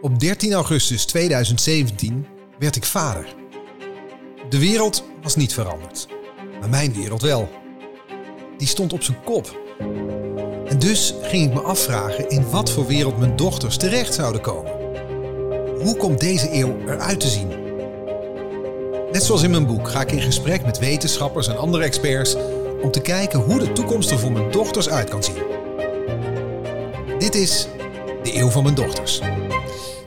[0.00, 2.26] Op 13 augustus 2017
[2.58, 3.34] werd ik vader.
[4.48, 6.08] De wereld was niet veranderd,
[6.60, 7.48] maar mijn wereld wel.
[8.58, 9.58] Die stond op zijn kop.
[10.66, 14.72] En dus ging ik me afvragen in wat voor wereld mijn dochters terecht zouden komen.
[15.80, 17.48] Hoe komt deze eeuw eruit te zien?
[19.12, 22.36] Net zoals in mijn boek ga ik in gesprek met wetenschappers en andere experts
[22.82, 25.42] om te kijken hoe de toekomst er voor mijn dochters uit kan zien.
[27.18, 27.68] Dit is
[28.22, 29.20] de eeuw van mijn dochters.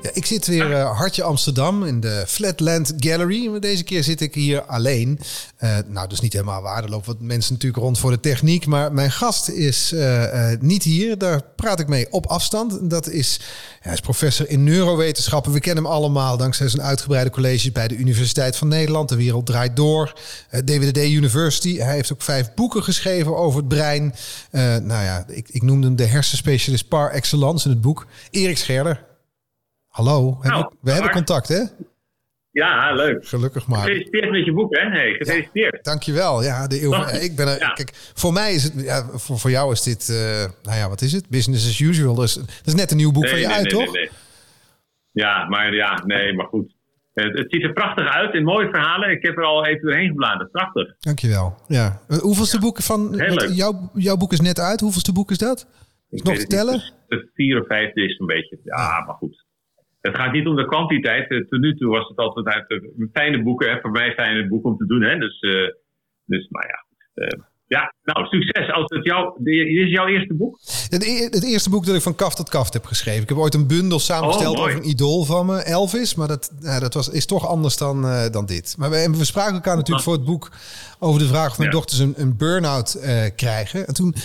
[0.03, 3.59] Ja, ik zit weer uh, hartje Amsterdam in de Flatland Gallery.
[3.59, 5.19] Deze keer zit ik hier alleen.
[5.59, 6.83] Uh, nou, dus niet helemaal waar.
[6.83, 8.65] Er lopen wat mensen natuurlijk rond voor de techniek.
[8.65, 11.17] Maar mijn gast is uh, niet hier.
[11.17, 12.89] Daar praat ik mee op afstand.
[12.89, 13.39] Dat is,
[13.79, 15.51] hij is professor in neurowetenschappen.
[15.51, 19.09] We kennen hem allemaal dankzij zijn uitgebreide colleges bij de Universiteit van Nederland.
[19.09, 20.13] De wereld draait door.
[20.65, 21.77] DWDD University.
[21.77, 24.15] Hij heeft ook vijf boeken geschreven over het brein.
[24.51, 28.07] nou ja, ik, ik noemde hem de hersenspecialist par excellence in het boek.
[28.31, 29.11] Erik Scherder.
[29.93, 31.61] Hallo, nou, we, hebben contact, hè?
[32.51, 33.27] Ja, leuk.
[33.27, 33.79] Gelukkig maar.
[33.79, 34.89] Gefeliciteerd met je boek, hè?
[34.89, 35.75] Hey, gefeliciteerd.
[35.75, 36.43] Ja, dankjewel.
[36.43, 39.71] Ja, de eeuw, ik ben er, Kijk, voor mij is het, ja, voor, voor jou
[39.71, 40.17] is dit, uh,
[40.63, 41.29] nou ja, wat is het?
[41.29, 42.15] Business as usual.
[42.15, 43.97] Dus, dat is net een nieuw boek van je uit, toch?
[45.11, 46.75] Ja, maar ja, nee, maar goed.
[47.13, 49.11] Het, het, ziet er prachtig uit in mooie verhalen.
[49.11, 50.51] Ik heb er al even doorheen gebladerd.
[50.51, 50.95] Prachtig.
[50.99, 51.55] Dankjewel.
[51.67, 52.01] Ja.
[52.07, 53.21] Hoeveelste boek van.
[53.53, 54.79] Jouw, jouw boek is net uit.
[54.79, 55.67] Hoeveelste boek is dat?
[56.09, 56.93] Is nog te tellen?
[57.07, 58.59] De vier of vijfde is een beetje.
[58.63, 59.42] Ja, maar goed.
[60.07, 61.29] Het gaat niet om de kwantiteit.
[61.29, 62.65] Eh, tot nu toe was het altijd uit
[63.13, 63.69] fijne boeken.
[63.69, 65.01] Hè, voor mij fijne boek om te doen.
[65.01, 65.17] Hè.
[65.17, 65.69] Dus, uh,
[66.25, 66.85] dus maar ja.
[67.23, 68.71] Uh, ja, nou, succes.
[68.71, 70.59] Als het jou, dit is jouw eerste boek?
[70.89, 73.21] Het, e-, het, eerste boek dat ik van kaft tot kaft heb geschreven.
[73.21, 76.15] Ik heb ooit een bundel samengesteld oh, over een idool van me, Elvis.
[76.15, 78.75] Maar dat, ja, dat was, is toch anders dan, uh, dan dit.
[78.77, 80.51] Maar we, we spraken elkaar natuurlijk voor het boek
[80.99, 83.01] over de vraag of mijn dochters een, een burn-out
[83.35, 83.87] krijgen.
[83.87, 84.15] En toen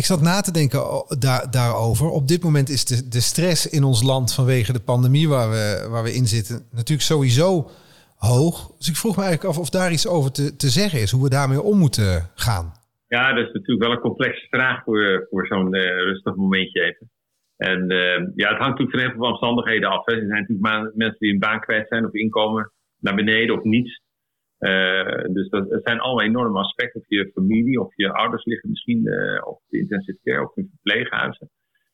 [0.00, 0.80] ik zat na te denken
[1.18, 2.06] daar, daarover.
[2.08, 5.86] Op dit moment is de, de stress in ons land vanwege de pandemie waar we,
[5.90, 7.70] waar we in zitten natuurlijk sowieso
[8.16, 8.54] hoog.
[8.78, 11.22] Dus ik vroeg me eigenlijk af of daar iets over te, te zeggen is, hoe
[11.22, 12.66] we daarmee om moeten gaan.
[13.08, 17.10] Ja, dat is natuurlijk wel een complexe vraag voor, voor zo'n uh, rustig momentje even.
[17.56, 20.06] En uh, ja, het hangt natuurlijk van heel veel omstandigheden af.
[20.06, 24.02] Er zijn natuurlijk mensen die een baan kwijt zijn of inkomen naar beneden of niets.
[24.60, 27.00] Uh, dus dat, zijn allemaal enorme aspecten.
[27.00, 30.70] Of je familie of je ouders liggen misschien uh, op de intensive care of in
[30.70, 31.50] verpleeghuizen.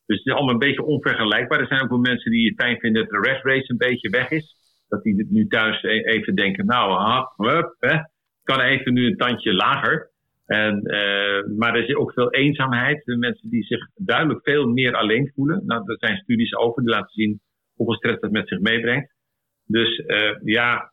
[0.07, 1.61] Dus het is allemaal een beetje onvergelijkbaar.
[1.61, 4.11] Er zijn ook wel mensen die het fijn vinden dat de red race een beetje
[4.11, 4.55] weg is.
[4.89, 7.99] Dat die nu thuis e-, even denken, nou, hup, hè,
[8.43, 10.11] kan even nu een tandje lager.
[10.47, 13.05] En, uh, maar er is ook veel eenzaamheid.
[13.05, 15.63] De mensen die zich duidelijk veel meer alleen voelen.
[15.67, 17.41] Nou, er zijn studies over die laten zien
[17.75, 19.15] hoeveel stress dat met zich meebrengt.
[19.67, 20.03] Dus
[20.45, 20.92] ja,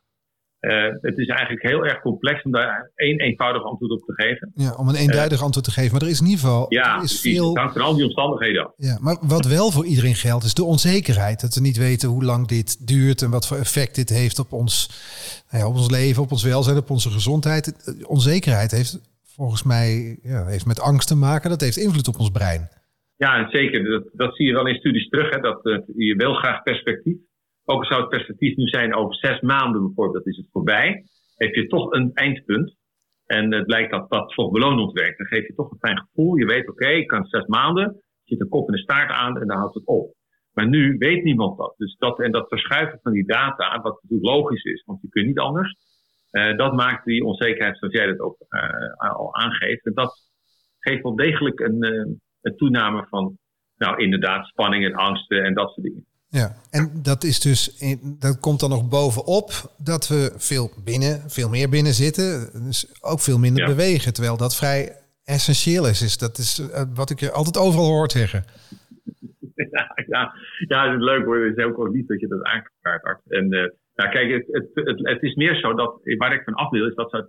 [0.60, 4.52] uh, het is eigenlijk heel erg complex om daar één eenvoudig antwoord op te geven.
[4.54, 5.92] Ja, om een eenduidig uh, antwoord te geven.
[5.92, 6.66] Maar er is in ieder geval.
[6.68, 7.48] Ja, er is veel...
[7.48, 8.72] het hangt van al die omstandigheden af.
[8.76, 11.40] Ja, maar wat wel voor iedereen geldt, is de onzekerheid.
[11.40, 14.52] Dat we niet weten hoe lang dit duurt en wat voor effect dit heeft op
[14.52, 14.90] ons,
[15.50, 17.94] nou ja, op ons leven, op ons welzijn, op onze gezondheid.
[18.06, 21.50] Onzekerheid heeft volgens mij ja, heeft met angst te maken.
[21.50, 22.68] Dat heeft invloed op ons brein.
[23.16, 23.84] Ja, zeker.
[23.84, 25.30] Dat, dat zie je wel in studies terug.
[25.30, 27.16] Hè, dat, uh, je wil graag perspectief
[27.70, 31.04] ook zou het perspectief nu zijn over zes maanden bijvoorbeeld, is het voorbij,
[31.36, 32.78] heb je toch een eindpunt.
[33.26, 35.18] En het lijkt dat dat toch belonend werkt.
[35.18, 36.36] Dan geef je toch een fijn gevoel.
[36.36, 39.46] Je weet, oké, ik kan zes maanden, zit een kop en de staart aan en
[39.46, 40.14] dan houdt het op.
[40.52, 41.74] Maar nu weet niemand dat.
[41.76, 45.26] Dus dat en dat verschuiven van die data, wat natuurlijk logisch is, want je kunt
[45.26, 45.74] niet anders.
[46.32, 49.86] Uh, dat maakt die onzekerheid, zoals jij dat ook uh, al aangeeft.
[49.86, 50.30] En dat
[50.78, 53.38] geeft wel degelijk een, uh, een toename van,
[53.76, 56.06] nou inderdaad, spanning en angsten en dat soort dingen.
[56.32, 57.60] Ja, en dat is dus,
[58.18, 62.30] dat komt dan nog bovenop dat we veel binnen, veel meer binnen zitten,
[62.66, 64.80] dus ook veel minder bewegen, terwijl dat vrij
[65.24, 66.02] essentieel is.
[66.02, 68.42] is dat is eh, wat ik je altijd overal hoort zeggen.
[69.54, 70.32] Ja, ja,
[70.68, 71.44] ja het is leuk hoor.
[71.44, 73.20] Het is ook, ook niet dat je dat aankaart.
[73.26, 76.54] En uh, nou, kijk, het, het, het, het, is meer zo dat, waar ik van
[76.54, 77.28] af wil, is dat het,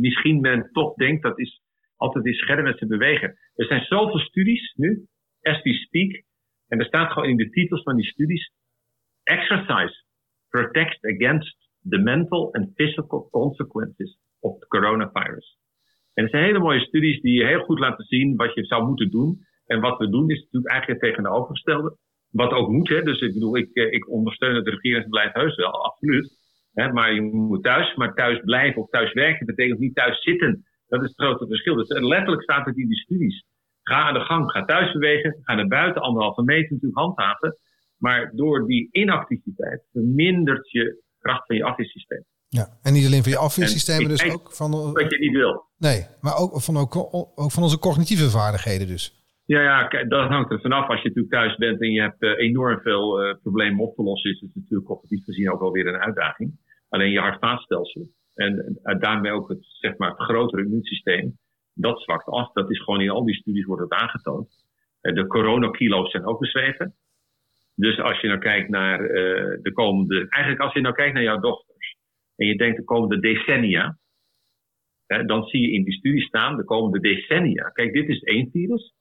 [0.00, 1.60] misschien men toch denkt dat is
[1.96, 3.28] altijd die scherm met ze bewegen.
[3.54, 5.06] Er zijn zoveel studies nu,
[5.42, 6.22] as we speak,
[6.72, 8.52] en er staat gewoon in de titels van die studies:
[9.22, 10.04] Exercise
[10.48, 11.56] protects against
[11.88, 15.58] the mental and physical consequences of the coronavirus.
[16.14, 19.10] En het zijn hele mooie studies die heel goed laten zien wat je zou moeten
[19.10, 19.38] doen.
[19.66, 21.96] En wat we doen is natuurlijk eigenlijk het tegenovergestelde.
[22.30, 23.02] Wat ook moet, hè.
[23.02, 26.40] Dus ik bedoel, ik, eh, ik ondersteun het regeringsbeleid heus wel, absoluut.
[26.72, 30.64] Hè, maar je moet thuis, maar thuis blijven of thuis werken betekent niet thuis zitten.
[30.88, 31.74] Dat is het grote verschil.
[31.74, 33.44] Dus letterlijk staat het in die studies.
[33.82, 37.56] Ga aan de gang, ga thuis bewegen, ga naar buiten, anderhalve meter natuurlijk handhaven.
[37.96, 42.24] Maar door die inactiviteit vermindert je kracht van je afweersysteem.
[42.48, 44.70] Ja, en niet alleen van je afweersysteem, dus ook van...
[44.70, 45.64] Wat je niet wil.
[45.78, 46.96] Nee, maar ook van, ook,
[47.34, 49.20] ook van onze cognitieve vaardigheden dus.
[49.46, 50.88] Ja, ja, dat hangt er vanaf.
[50.88, 54.40] Als je natuurlijk thuis bent en je hebt enorm veel problemen op te lossen, is
[54.40, 56.50] het natuurlijk cognitief gezien ook alweer een uitdaging.
[56.88, 61.38] Alleen je hart-vaatstelsel en, en daarmee ook het, zeg maar, het grotere immuunsysteem,
[61.74, 62.52] dat zwakt af.
[62.52, 64.64] Dat is gewoon in al die studies wordt het aangetoond.
[65.00, 66.94] De coronakilo's zijn ook beschreven.
[67.74, 70.28] Dus als je nou kijkt naar uh, de komende.
[70.28, 71.96] Eigenlijk als je nou kijkt naar jouw dochters.
[72.36, 73.98] En je denkt de komende decennia.
[75.06, 77.68] Hè, dan zie je in die studie staan de komende decennia.
[77.68, 78.94] Kijk, dit is één virus.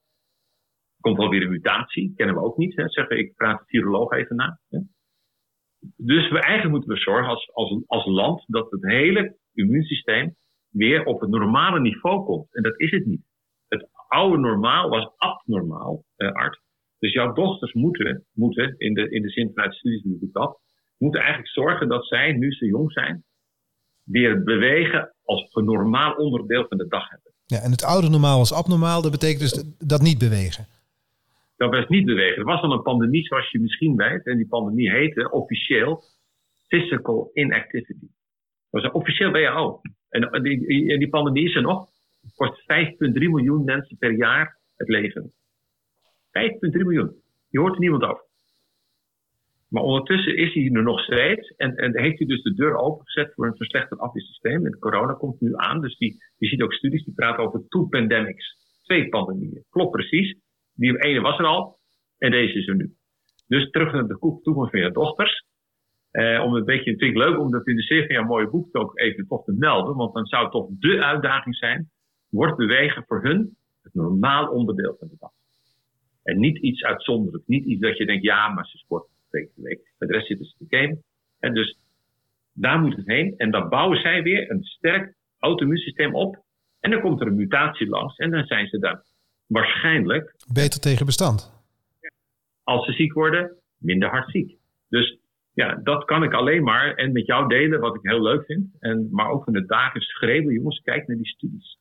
[0.95, 2.13] Er komt wel weer een mutatie.
[2.15, 2.75] Kennen we ook niet.
[2.75, 2.89] Hè.
[2.89, 4.59] Zeggen, ik praat de viroloog even na.
[5.97, 10.35] Dus we, eigenlijk moeten we zorgen als, als, als land dat het hele immuunsysteem
[10.71, 12.55] weer op het normale niveau komt.
[12.55, 13.21] En dat is het niet.
[13.67, 16.61] Het oude normaal was abnormaal, uh, Art.
[16.99, 20.59] Dus jouw dochters moeten, moeten in, de, in de zin vanuit studies doe ik dat,
[20.97, 23.23] moeten eigenlijk zorgen dat zij, nu ze jong zijn,
[24.03, 27.31] weer bewegen als een normaal onderdeel van de dag hebben.
[27.45, 30.67] Ja, en het oude normaal was abnormaal, dat betekent dus dat niet bewegen.
[31.57, 32.37] Dat was niet bewegen.
[32.37, 36.03] Er was al een pandemie, zoals je misschien weet, en die pandemie heette officieel
[36.67, 38.07] Physical Inactivity.
[38.69, 39.81] Dat was officieel WHO.
[40.11, 41.89] En die, die pandemie is er nog.
[42.21, 42.67] Het kost 5,3
[43.11, 45.31] miljoen mensen per jaar het leven.
[45.31, 45.31] 5,3
[46.71, 47.15] miljoen.
[47.49, 48.29] Je hoort er niemand over.
[49.69, 53.33] Maar ondertussen is hij er nog steeds en, en heeft hij dus de deur opengezet
[53.33, 54.65] voor een verslechterd afweersysteem.
[54.65, 57.85] En corona komt nu aan, dus die, je ziet ook studies die praten over two
[57.85, 58.55] pandemics.
[58.83, 59.65] Twee pandemieën.
[59.69, 60.37] Klopt precies.
[60.73, 61.79] Die ene was er al
[62.17, 62.93] en deze is er nu.
[63.47, 65.45] Dus terug naar de toekomst van je dochters.
[66.11, 68.77] Eh, om een beetje, vind ik leuk om dat in de van jouw mooie boek
[68.77, 69.95] ook even toch te melden.
[69.95, 71.89] Want dan zou het toch de uitdaging zijn.
[72.29, 75.31] Wordt bewegen voor hun het normaal onderdeel van de dag.
[76.23, 77.47] En niet iets uitzonderlijks.
[77.47, 79.93] Niet iets dat je denkt, ja, maar ze sport twee keer per week.
[79.97, 80.97] de rest zitten ze te game.
[81.39, 81.77] En dus
[82.53, 83.33] daar moet het heen.
[83.37, 86.43] En dan bouwen zij weer een sterk auto-immuunsysteem op.
[86.79, 88.17] En dan komt er een mutatie langs.
[88.17, 89.03] En dan zijn ze daar
[89.47, 90.35] waarschijnlijk...
[90.53, 91.51] Beter tegen bestand.
[92.63, 94.57] Als ze ziek worden, minder hard ziek.
[94.89, 95.20] Dus
[95.53, 98.65] ja, dat kan ik alleen maar en met jou delen, wat ik heel leuk vind.
[98.79, 101.79] En, maar ook van de dagen schreeuwen, jongens, kijk naar die studies.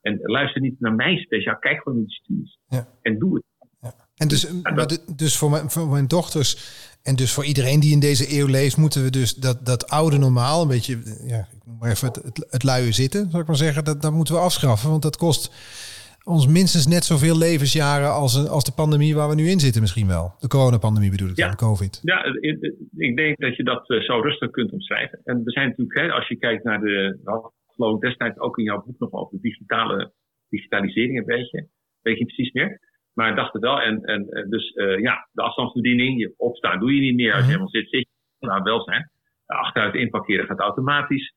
[0.00, 2.58] En luister niet naar mij speciaal, kijk gewoon naar die studies.
[2.66, 2.88] Ja.
[3.02, 3.44] En doe het.
[3.80, 3.94] Ja.
[4.14, 4.50] En dus,
[5.16, 6.56] dus voor, mijn, voor mijn dochters
[7.02, 10.18] en dus voor iedereen die in deze eeuw leeft, moeten we dus dat, dat oude
[10.18, 13.46] normaal, een beetje, ja, ik noem maar even het, het, het luie zitten, zal ik
[13.46, 14.90] maar zeggen, dat, dat moeten we afschaffen.
[14.90, 15.52] Want dat kost
[16.34, 20.06] ons minstens net zoveel levensjaren als, als de pandemie waar we nu in zitten misschien
[20.06, 20.34] wel.
[20.38, 21.50] De coronapandemie bedoel ik, ja.
[21.50, 22.00] de COVID.
[22.02, 22.24] Ja,
[22.96, 25.20] ik denk dat je dat eh, zo rustig kunt omschrijven.
[25.24, 27.18] En we zijn natuurlijk, hè, als je kijkt naar de,
[27.78, 30.12] we hadden destijds ook in jouw boek nog over digitale
[30.48, 31.68] digitalisering een beetje,
[32.02, 32.80] weet je precies meer.
[33.14, 36.94] Maar ik dacht het wel, en, en dus uh, ja, de afstandsbediening, je opstaan doe
[36.94, 37.32] je niet meer.
[37.32, 37.50] Als je mhm.
[37.50, 38.08] helemaal zit, zit
[38.38, 39.10] je, nou wel zijn.
[39.46, 41.34] Achteruit inparkeren gaat automatisch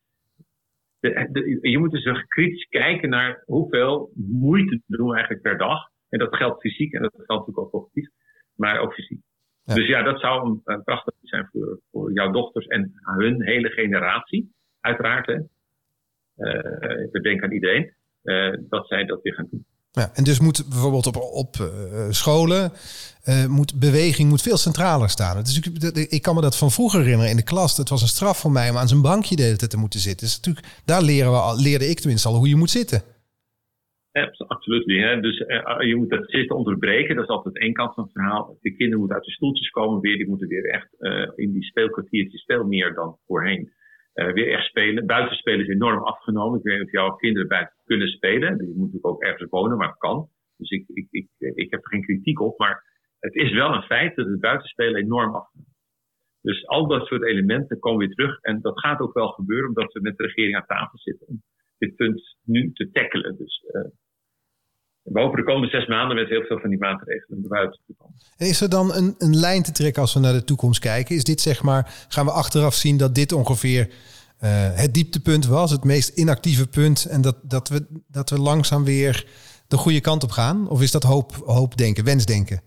[1.61, 5.89] je moet dus kritisch kijken naar hoeveel moeite doen we eigenlijk per dag.
[6.09, 8.09] En dat geldt fysiek en dat geldt natuurlijk ook cognitief,
[8.55, 9.19] maar ook fysiek.
[9.63, 13.69] Dus ja, dat zou een, een prachtig zijn voor, voor jouw dochters en hun hele
[13.69, 14.51] generatie.
[14.79, 15.37] Uiteraard, hè.
[16.37, 17.93] Uh, ik denk aan iedereen,
[18.23, 19.65] uh, dat zij dat weer gaan doen.
[19.91, 21.67] Ja, en dus moet bijvoorbeeld op, op uh,
[22.09, 22.71] scholen,
[23.25, 25.37] uh, moet beweging moet veel centraler staan.
[25.37, 25.59] Het is
[26.09, 27.77] ik kan me dat van vroeger herinneren in de klas.
[27.77, 30.27] Het was een straf voor mij om aan zijn bankje te moeten zitten.
[30.27, 33.01] Dus natuurlijk, daar leren we, leerde ik tenminste al hoe je moet zitten.
[34.47, 34.85] Absoluut.
[34.85, 35.19] Hè?
[35.19, 37.15] Dus uh, je moet dat zitten onderbreken.
[37.15, 38.57] Dat is altijd één kant van het verhaal.
[38.61, 40.17] De kinderen moeten uit de stoeltjes komen weer.
[40.17, 40.89] Die moeten weer echt
[41.35, 43.71] in die speelkwartiertjes veel meer dan voorheen
[44.15, 45.05] uh, weer echt spelen.
[45.05, 46.59] Buitenspelen is enorm afgenomen.
[46.59, 48.57] Ik weet niet of jouw kinderen buiten kunnen spelen.
[48.57, 50.29] Je moet natuurlijk ook ergens wonen, maar het kan.
[50.57, 52.57] Dus ik, ik, ik, ik heb er geen kritiek op.
[52.57, 52.83] Maar
[53.19, 55.69] het is wel een feit dat het buitenspelen enorm afgenomen
[56.41, 58.39] dus al dat soort elementen komen weer terug.
[58.41, 61.43] En dat gaat ook wel gebeuren, omdat we met de regering aan tafel zitten om
[61.77, 63.37] dit punt nu te tackelen.
[63.37, 63.81] Dus uh,
[65.03, 68.15] we hopen de komende zes maanden met heel veel van die maatregelen buiten te komen.
[68.37, 71.15] En is er dan een, een lijn te trekken als we naar de toekomst kijken?
[71.15, 74.49] Is dit zeg maar, gaan we achteraf zien dat dit ongeveer uh,
[74.83, 79.25] het dieptepunt was, het meest inactieve punt, en dat, dat, we, dat we langzaam weer
[79.67, 80.69] de goede kant op gaan?
[80.69, 82.61] Of is dat hoop, hoop denken, wensdenken?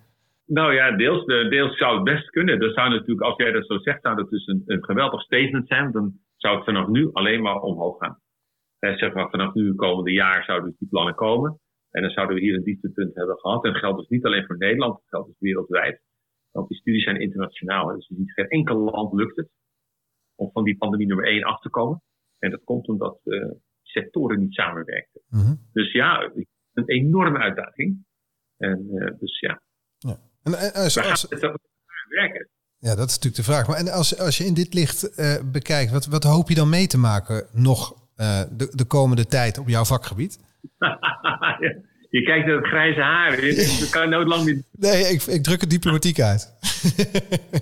[0.47, 2.61] Nou ja, deels, deels zou het best kunnen.
[2.61, 5.69] Dat zou natuurlijk, als jij dat zo zegt, zou dat dus een, een geweldig statement
[5.69, 5.93] zijn.
[5.93, 8.19] Dan zou het vanaf nu alleen maar omhoog gaan.
[8.79, 11.59] Eh, zeg maar, vanaf nu komende jaar zouden dus die plannen komen.
[11.95, 13.65] En dan zouden we hier een dieptepunt hebben gehad.
[13.65, 16.01] En dat geldt dus niet alleen voor Nederland, dat geldt dus wereldwijd.
[16.51, 17.95] Want die studies zijn internationaal.
[17.95, 19.49] Dus niet geen enkel land lukt het
[20.35, 22.03] om van die pandemie nummer 1 af te komen.
[22.39, 23.51] En dat komt omdat uh,
[23.83, 25.21] sectoren niet samenwerken.
[25.29, 25.55] Mhm.
[25.73, 26.33] Dus ja,
[26.73, 28.05] een enorme uitdaging.
[28.57, 29.63] En uh, dus ja.
[29.99, 30.19] ja.
[30.43, 31.27] En, en eh, als, als,
[32.09, 32.49] werken.
[32.79, 33.69] Ja, dat is natuurlijk de vraag.
[33.69, 36.69] Maar en als, als je in dit licht uh, bekijkt, wat, wat hoop je dan
[36.69, 38.03] mee te maken nog
[38.57, 40.54] de, de komende tijd op jouw vakgebied?
[42.15, 43.37] Je kijkt naar het grijze haar.
[43.81, 44.67] Dat kan nooit lang niet.
[44.73, 46.43] Nee, ik, ik druk het diplomatiek uit.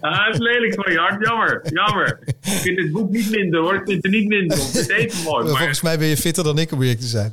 [0.00, 1.26] Ah, dat is lelijk van je hart.
[1.26, 2.18] Jammer, jammer.
[2.26, 3.74] Ik vind het boek niet minder hoor.
[3.74, 4.56] Ik vind het er niet minder.
[4.56, 5.44] Het is even mooi.
[5.44, 7.32] Maar Volgens mij ben je fitter dan ik om eerlijk te zijn.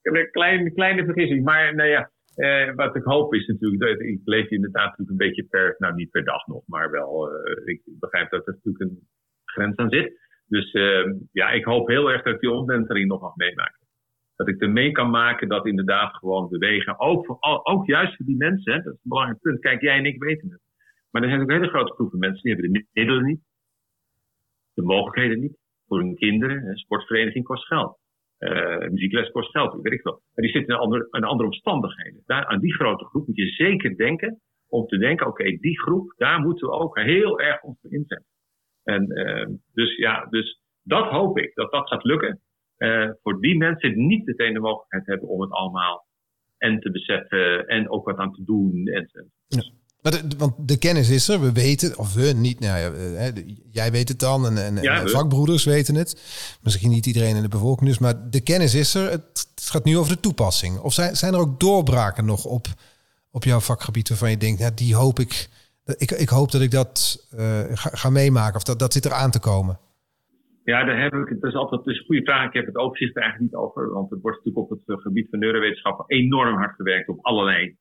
[0.00, 1.44] ik heb een kleine, kleine vergissing.
[1.44, 5.26] Maar nou ja, eh, wat ik hoop is natuurlijk, dat ik leef inderdaad natuurlijk een
[5.26, 8.84] beetje per, nou niet per dag nog, maar wel, eh, ik begrijp dat er natuurlijk
[8.84, 9.08] een
[9.44, 10.20] grens aan zit.
[10.46, 13.81] Dus eh, ja, ik hoop heel erg dat ik die omwenteling nog mag meemaken.
[14.44, 18.26] Dat ik er mee kan maken dat inderdaad gewoon bewegen, ook, voor, ook juist voor
[18.26, 19.60] die mensen, hè, dat is een belangrijk punt.
[19.60, 20.60] Kijk, jij en ik weten het.
[21.10, 23.40] Maar er zijn ook hele grote groepen mensen die hebben de middelen niet,
[24.74, 25.56] de mogelijkheden niet.
[25.86, 27.98] Voor hun kinderen, een sportvereniging kost geld.
[28.38, 30.22] Eh, muziekles kost geld, weet ik wel.
[30.34, 32.22] Maar die zitten in andere, in andere omstandigheden.
[32.26, 34.40] Daar, aan die grote groep moet je zeker denken.
[34.68, 38.26] Om te denken, oké, die groep, daar moeten we ook heel erg ons voor inzetten.
[38.82, 42.40] En eh, dus ja, dus dat hoop ik, dat dat gaat lukken.
[42.82, 46.06] Eh, voor die mensen niet meteen de mogelijkheid hebben om het allemaal
[46.58, 48.86] en te beseffen en ook wat aan te doen.
[48.86, 49.30] En,
[50.02, 53.44] Maar de- want de kennis is er, we weten, of we niet, nou ja, eh,
[53.70, 56.10] jij weet het dan en, en, Ja, vakbroeders weten het.
[56.62, 59.10] Misschien niet iedereen in de bevolking dus, maar de kennis is er.
[59.10, 60.78] Het, het gaat nu over de toepassing.
[60.78, 62.66] Of zijn, zijn er ook doorbraken nog op,
[63.30, 65.48] op jouw vakgebied waarvan je denkt, nou, die hoop ik,
[65.96, 69.12] ik, ik hoop dat ik dat eh, ga, ga meemaken of dat, dat zit er
[69.12, 69.78] aan te komen.
[70.64, 72.46] Ja, daar heb ik, dat is altijd een goede vraag.
[72.46, 73.92] Ik heb het overzicht er eigenlijk niet over.
[73.92, 77.76] Want het wordt natuurlijk op het eh, gebied van neurowetenschappen enorm hard gewerkt op allerlei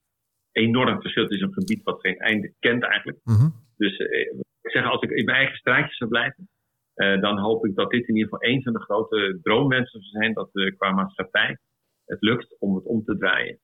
[0.52, 1.24] enorm verschil.
[1.24, 3.20] Het is een gebied wat geen einde kent eigenlijk.
[3.24, 3.50] Mhm.
[3.78, 6.50] Dus eh, ik zeg, als ik in mijn eigen straatje zou blijven,
[6.94, 10.24] eh, dan hoop ik dat dit in ieder geval een van de grote droomwensen zou
[10.24, 11.58] zijn dat we qua maatschappij
[12.06, 13.60] het lukt om het om te draaien.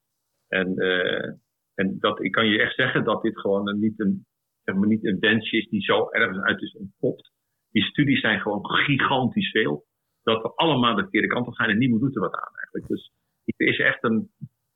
[0.48, 1.32] En, eh,
[1.74, 4.26] en dat, ik kan je echt zeggen dat dit gewoon een, niet, een,
[4.64, 7.32] zeg maar niet een wensje is die zo ergens uit is ontpopt.
[7.78, 9.86] Die studies zijn gewoon gigantisch veel.
[10.24, 12.88] Dat we allemaal de verkeerde kant op gaan en niemand doet er wat aan eigenlijk.
[12.88, 13.12] Dus
[13.46, 14.30] er is echt een,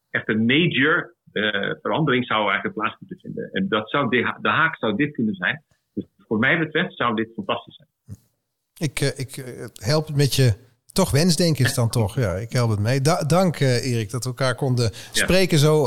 [0.09, 3.51] echt een major eh, verandering zou eigenlijk plaats moeten vinden.
[3.51, 5.63] En dat zou de, de haak zou dit kunnen zijn.
[5.93, 8.17] Dus voor mij betreft zou dit fantastisch zijn.
[8.77, 10.69] Ik, eh, ik eh, help het met je.
[10.93, 12.15] Toch wensdenken is dan toch.
[12.15, 13.01] Ja, ik help het mee.
[13.01, 15.83] Da- dank Erik dat we elkaar konden spreken zo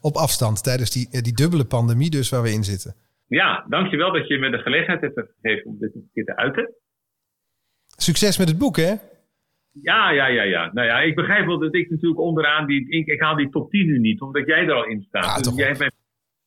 [0.00, 2.94] op afstand tijdens die, die dubbele pandemie dus waar we in zitten.
[3.28, 6.74] Ja, dankjewel dat je me de gelegenheid hebt gegeven om dit een keer te uiten.
[7.86, 8.94] Succes met het boek hè?
[9.82, 10.72] Ja, ja, ja, ja.
[10.72, 12.90] Nou ja, ik begrijp wel dat ik natuurlijk onderaan die.
[12.90, 15.24] Ik, ik haal die top 10 nu niet, omdat jij er al in staat.
[15.24, 15.90] Ah, dus jij hebt mij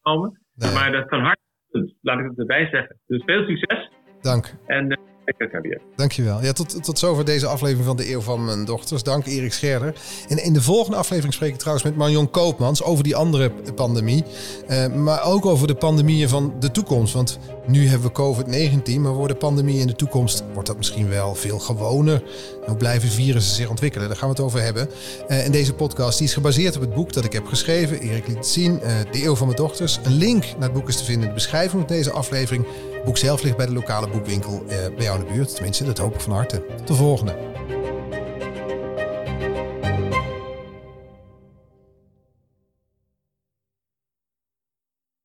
[0.02, 0.42] genomen.
[0.56, 0.74] Nee.
[0.74, 1.40] Maar dat kan hard.
[1.70, 3.00] Dus laat ik het erbij zeggen.
[3.08, 3.90] Dus veel succes.
[4.22, 4.54] Dank.
[4.66, 5.11] En uh, weer.
[5.96, 6.44] Dankjewel.
[6.44, 9.04] Ja, tot, tot zover deze aflevering van de Eeuw van Mijn Dochters.
[9.04, 9.94] Dank Erik Scherder.
[10.30, 14.24] En in de volgende aflevering spreek ik trouwens met Marion Koopmans over die andere pandemie.
[14.68, 17.14] Eh, maar ook over de pandemieën van de toekomst.
[17.14, 20.44] Want nu hebben we COVID-19, maar worden pandemieën in de toekomst...
[20.54, 22.24] wordt dat misschien wel veel gewoner?
[22.66, 24.08] Hoe blijven virussen zich ontwikkelen?
[24.08, 24.90] Daar gaan we het over hebben.
[25.28, 28.00] Eh, en deze podcast die is gebaseerd op het boek dat ik heb geschreven.
[28.00, 30.00] Erik liet het zien, eh, De Eeuw van Mijn Dochters.
[30.04, 32.66] Een link naar het boek is te vinden in de beschrijving van deze aflevering.
[33.06, 35.56] Boek zelf ligt bij de lokale boekwinkel eh, bij jou in de buurt.
[35.56, 36.64] Tenminste, dat hoop ik van harte.
[36.78, 37.36] Tot de volgende.